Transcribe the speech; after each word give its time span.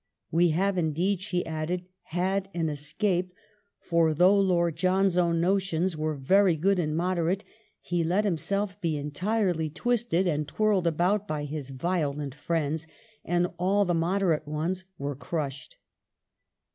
*' 0.19 0.21
We 0.31 0.49
have 0.49 0.79
indeed," 0.79 1.21
she 1.21 1.45
added," 1.45 1.85
had 2.21 2.49
an 2.55 2.69
escape, 2.69 3.35
for 3.79 4.15
though 4.15 4.39
Lord 4.39 4.75
John's 4.75 5.15
own 5.15 5.39
notions 5.39 5.95
were 5.95 6.15
very 6.15 6.55
good 6.55 6.79
and 6.79 6.97
moderate, 6.97 7.43
he 7.81 8.03
let 8.03 8.25
himself 8.25 8.81
be 8.81 8.97
entirely 8.97 9.69
twisted 9.69 10.25
and 10.25 10.47
twirled 10.47 10.87
about 10.87 11.27
by 11.27 11.45
his 11.45 11.69
violent 11.69 12.33
friends 12.33 12.87
and 13.23 13.45
all 13.59 13.85
the 13.85 13.93
moderate 13.93 14.47
ones 14.47 14.85
were 14.97 15.15
crushed." 15.15 15.77